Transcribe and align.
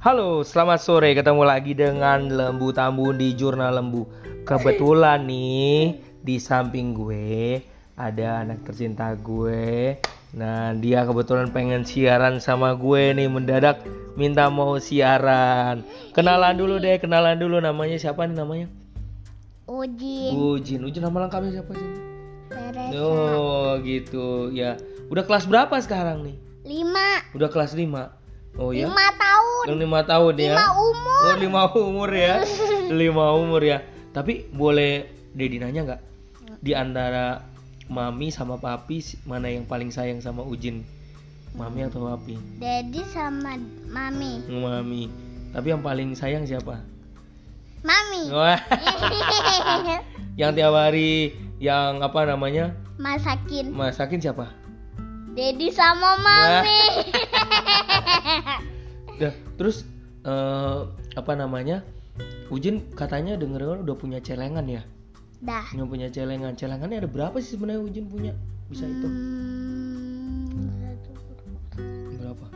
Halo, 0.00 0.40
selamat 0.40 0.80
sore. 0.80 1.12
Ketemu 1.12 1.44
lagi 1.44 1.76
dengan 1.76 2.32
Lembu 2.32 2.72
Tambu 2.72 3.12
di 3.12 3.36
Jurnal 3.36 3.76
Lembu. 3.76 4.08
Kebetulan 4.48 5.28
nih 5.28 6.00
di 6.24 6.40
samping 6.40 6.96
gue 6.96 7.60
ada 7.92 8.40
anak 8.40 8.64
tercinta 8.64 9.12
gue. 9.20 10.00
Nah, 10.32 10.72
dia 10.80 11.04
kebetulan 11.04 11.52
pengen 11.52 11.84
siaran 11.84 12.40
sama 12.40 12.72
gue 12.72 13.12
nih 13.12 13.28
mendadak 13.28 13.84
minta 14.16 14.48
mau 14.48 14.80
siaran. 14.80 15.84
Kenalan 16.16 16.56
dulu 16.56 16.80
deh, 16.80 16.96
kenalan 16.96 17.36
dulu 17.36 17.60
namanya 17.60 18.00
siapa 18.00 18.24
nih 18.24 18.32
namanya? 18.32 18.72
Ujin 19.68 20.32
Ujin. 20.32 20.80
Ujin 20.80 21.04
nama 21.04 21.28
lengkapnya 21.28 21.60
siapa 21.60 21.72
sih? 21.76 21.90
Teresa 22.48 22.96
Oh, 22.96 23.76
gitu. 23.84 24.48
Ya. 24.56 24.80
Udah 25.12 25.28
kelas 25.28 25.44
berapa 25.44 25.76
sekarang 25.84 26.24
nih? 26.24 26.36
lima 26.64 27.20
Udah 27.36 27.52
kelas 27.52 27.76
5. 27.76 28.25
Oh 28.56 28.72
ya. 28.72 28.88
lima 28.88 29.06
tahun 29.20 29.64
Yang 29.68 29.78
lima 29.84 30.00
tahun 30.08 30.34
ya. 30.40 30.54
lima 30.56 30.66
umur 30.72 31.22
Oh 31.26 31.34
lima 31.36 31.62
umur 31.72 32.10
ya, 32.12 32.34
lima 33.02 33.24
umur 33.36 33.62
ya. 33.64 33.78
Tapi 34.16 34.48
boleh 34.52 35.08
Dedi 35.36 35.60
nanya 35.60 35.80
nggak? 35.84 36.00
Di 36.64 36.72
antara 36.72 37.44
mami 37.92 38.32
sama 38.32 38.56
papi 38.56 39.04
mana 39.28 39.52
yang 39.52 39.68
paling 39.68 39.92
sayang 39.92 40.24
sama 40.24 40.40
Ujin? 40.40 40.80
Mami 41.56 41.84
atau 41.88 42.04
papi? 42.04 42.36
Daddy 42.60 43.00
sama 43.12 43.56
mami 43.88 44.44
Mami. 44.48 45.08
Tapi 45.52 45.66
yang 45.72 45.80
paling 45.84 46.12
sayang 46.16 46.44
siapa? 46.44 46.80
mami 47.86 48.28
Wah, 48.34 48.58
yang 50.40 50.52
tiap 50.56 50.74
hari 50.74 51.32
yang 51.62 52.02
apa 52.02 52.26
namanya 52.26 52.74
masakin 52.98 53.70
masakin 53.72 54.18
siapa? 54.20 54.50
Daddy 55.36 55.68
sama 55.68 56.16
mami 56.16 56.80
Dah, 59.20 59.32
terus 59.56 59.84
eh, 60.24 60.80
apa 61.12 61.32
namanya? 61.36 61.84
Ujin 62.48 62.88
katanya 62.96 63.36
denger-dengar 63.36 63.84
udah 63.84 63.96
punya 63.96 64.18
celengan 64.20 64.64
ya? 64.64 64.82
dah 65.40 65.64
Yang 65.76 65.86
punya 65.88 66.08
celengan. 66.08 66.52
Celengannya 66.56 67.04
ada 67.04 67.10
berapa 67.10 67.36
sih 67.38 67.60
sebenarnya 67.60 67.82
Ujin 67.84 68.06
punya? 68.08 68.32
Bisa 68.72 68.84
itu 68.84 69.06
Hmm, 69.06 70.72
berapa? 72.16 72.46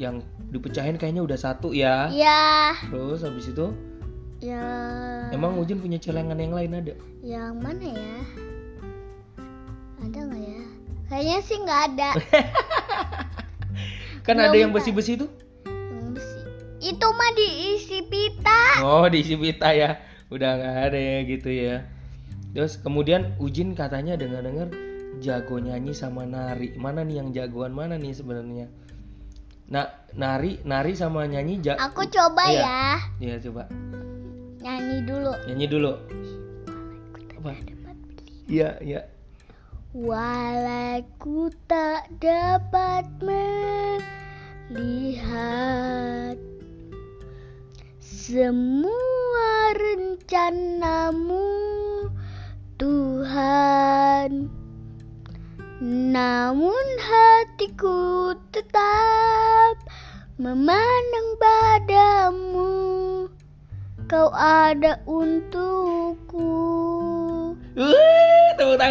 Yang 0.00 0.24
dipecahin 0.50 0.96
kayaknya 0.96 1.22
udah 1.22 1.38
satu 1.38 1.76
ya. 1.76 2.08
ya 2.10 2.72
Terus 2.88 3.20
habis 3.20 3.52
itu 3.52 3.68
ya 4.40 4.64
emang 5.36 5.60
Ujin 5.60 5.76
punya 5.78 6.00
celengan 6.00 6.40
yang 6.40 6.56
lain 6.56 6.72
ada? 6.72 6.94
yang 7.20 7.52
mana 7.60 7.84
ya 7.92 8.16
kayaknya 11.20 11.38
sih 11.44 11.56
nggak 11.60 11.80
ada 11.92 12.10
Kan 14.24 14.40
Belum 14.40 14.48
ada 14.48 14.56
yang 14.56 14.72
besi-besi 14.72 15.20
yang 15.20 16.16
besi 16.16 16.40
itu 16.80 17.06
mah 17.12 17.30
diisi 17.36 17.98
pita 18.08 18.80
Oh, 18.80 19.04
diisi 19.04 19.36
pita 19.36 19.68
ya. 19.76 20.00
Udah 20.32 20.56
nggak 20.56 20.76
ada 20.88 20.96
ya 20.96 21.18
gitu 21.28 21.52
ya. 21.52 21.84
Terus 22.56 22.80
kemudian 22.80 23.36
Ujin 23.36 23.76
katanya 23.76 24.16
dengar-dengar 24.16 24.72
jago 25.20 25.60
nyanyi 25.60 25.92
sama 25.92 26.24
nari. 26.24 26.72
Mana 26.80 27.04
nih 27.04 27.20
yang 27.20 27.36
jagoan 27.36 27.76
mana 27.76 28.00
nih 28.00 28.16
sebenarnya? 28.16 28.72
Nah, 29.68 29.92
nari, 30.16 30.56
nari 30.64 30.96
sama 30.96 31.28
nyanyi 31.28 31.60
ja 31.60 31.76
aku 31.76 32.08
coba 32.08 32.48
Iya. 32.48 32.64
ya 32.64 32.84
Iya, 33.20 33.36
coba. 33.44 33.68
nyanyi 34.60 34.96
dulu 35.04 35.32
Nyanyi 35.52 35.66
dulu. 35.68 35.92
Apa? 37.44 37.52
Iya, 38.48 38.80
iya. 38.80 39.00
Walau 39.90 41.02
ku 41.18 41.50
tak 41.66 42.06
dapat 42.22 43.10
melihat 44.70 44.78
semua 47.98 49.74
rencanamu 49.74 51.42
Tuhan. 52.78 54.46
Namun 55.82 56.86
hatiku 57.02 58.38
tetap 58.54 59.74
memandang 60.38 61.34
padamu. 61.42 62.70
Kau 64.06 64.30
ada 64.38 65.02
untukku 65.10 66.79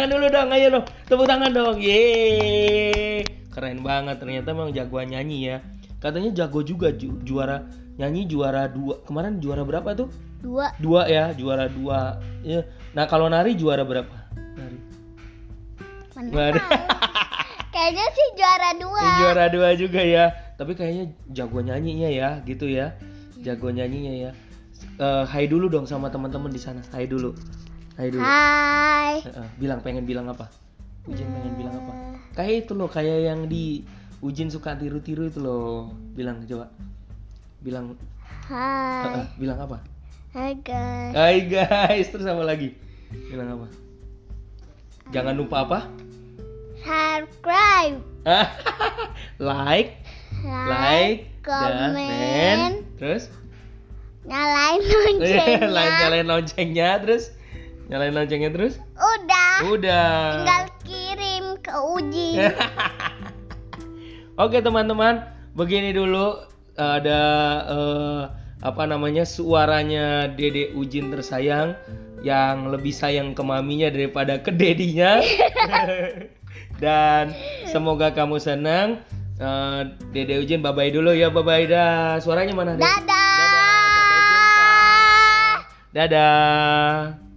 tangan 0.00 0.16
dulu 0.16 0.26
dong, 0.32 0.48
ayo 0.56 0.66
dong. 0.72 0.86
Tepuk 1.04 1.26
tangan 1.28 1.50
dong. 1.52 1.76
Yeay. 1.76 3.20
Keren 3.52 3.84
banget 3.84 4.16
ternyata 4.16 4.56
memang 4.56 4.72
jagoan 4.72 5.12
nyanyi 5.12 5.52
ya. 5.52 5.56
Katanya 6.00 6.32
jago 6.32 6.64
juga 6.64 6.88
ju- 6.96 7.20
juara 7.20 7.68
nyanyi 8.00 8.24
juara 8.24 8.64
dua. 8.64 9.04
Kemarin 9.04 9.44
juara 9.44 9.60
berapa 9.60 9.92
tuh? 9.92 10.08
Dua 10.40 10.72
Dua 10.80 11.04
ya, 11.04 11.36
juara 11.36 11.68
dua. 11.68 12.16
Ya. 12.40 12.64
Nah, 12.96 13.04
kalau 13.04 13.28
nari 13.28 13.52
juara 13.60 13.84
berapa? 13.84 14.32
Nari. 14.56 14.78
Mana. 16.32 16.56
Kayaknya 17.76 18.06
sih 18.16 18.28
juara 18.40 18.70
dua. 18.80 19.04
Eh, 19.04 19.16
juara 19.20 19.44
dua 19.52 19.68
juga 19.76 20.00
ya. 20.00 20.32
Tapi 20.56 20.72
kayaknya 20.72 21.12
jago 21.28 21.60
nyanyinya 21.60 22.08
ya, 22.08 22.40
gitu 22.48 22.64
ya. 22.72 22.96
Jago 23.44 23.68
nyanyinya 23.68 24.12
ya. 24.16 24.30
Eh, 24.96 25.24
hai 25.28 25.44
dulu 25.44 25.68
dong 25.68 25.84
sama 25.84 26.08
teman-teman 26.08 26.48
di 26.48 26.56
sana. 26.56 26.80
Hai 26.88 27.04
dulu. 27.04 27.36
Hai 28.00 28.08
dulu. 28.08 28.24
Hai. 28.24 29.12
Eh, 29.20 29.28
eh, 29.28 29.48
bilang 29.60 29.84
pengen 29.84 30.08
bilang 30.08 30.24
apa? 30.24 30.48
Ujin 31.04 31.28
pengen 31.36 31.52
bilang 31.52 31.84
apa? 31.84 31.92
Kayak 32.32 32.64
itu 32.64 32.72
loh, 32.72 32.88
kayak 32.88 33.28
yang 33.28 33.44
di 33.44 33.84
Ujin 34.24 34.48
suka 34.48 34.72
tiru-tiru 34.72 35.28
itu 35.28 35.36
loh. 35.36 35.92
Bilang 36.16 36.40
coba. 36.48 36.72
Bilang 37.60 38.00
Hai. 38.48 39.20
eh, 39.20 39.28
bilang 39.36 39.60
apa? 39.60 39.84
Hai 40.32 40.56
guys. 40.64 41.12
Hai 41.12 41.36
guys, 41.44 42.08
terus 42.08 42.24
apa 42.24 42.40
lagi? 42.40 42.72
Bilang 43.12 43.60
apa? 43.60 43.66
Jangan 45.12 45.36
lupa 45.36 45.68
apa? 45.68 45.78
Subscribe. 46.80 48.00
like, 49.44 50.00
like, 50.40 51.28
dan 51.44 51.92
comment, 51.92 52.74
terus 52.96 53.28
nyalain 54.24 54.80
like, 54.88 54.88
loncengnya. 54.88 55.68
nyalain 56.00 56.28
loncengnya, 56.28 56.90
terus 57.04 57.36
nyalain 57.90 58.14
loncengnya 58.14 58.54
terus. 58.54 58.78
Udah. 58.94 59.54
Udah. 59.66 60.10
Tinggal 60.38 60.64
kirim 60.86 61.44
ke 61.58 61.74
Uji. 61.74 62.30
Oke 64.42 64.62
teman-teman, 64.62 65.26
begini 65.58 65.90
dulu 65.92 66.38
ada 66.78 67.22
eh, 67.68 68.22
apa 68.62 68.82
namanya 68.88 69.26
suaranya 69.26 70.30
Dede 70.32 70.72
Ujin 70.72 71.12
tersayang 71.12 71.76
yang 72.22 72.70
lebih 72.72 72.94
sayang 72.94 73.34
ke 73.36 73.42
maminya 73.42 73.90
daripada 73.90 74.38
ke 74.40 74.54
dedinya. 74.54 75.20
Dan 76.82 77.36
semoga 77.68 78.14
kamu 78.14 78.40
senang. 78.40 79.02
Eh, 79.36 79.80
Dede 80.14 80.40
Ujin 80.40 80.62
bye 80.62 80.72
bye 80.72 80.88
dulu 80.88 81.10
ya, 81.12 81.28
bye 81.28 81.42
bye 81.42 81.66
dah. 81.66 82.22
Suaranya 82.22 82.54
mana? 82.54 82.78
Dadah. 82.78 83.02
Dadah. 83.02 83.76
Sampai 83.92 84.20
jumpa. 84.30 84.72
Dadah. 85.90 87.29